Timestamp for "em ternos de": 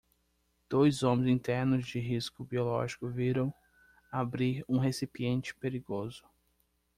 1.29-1.99